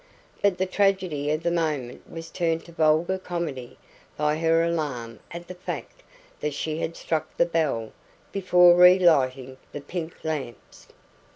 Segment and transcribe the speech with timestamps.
[0.41, 3.77] But the tragedy of the moment was turned to vulgar comedy
[4.17, 6.01] by her alarm at the fact
[6.39, 7.91] that she had struck the bell
[8.31, 10.87] before relighting the pink lamps.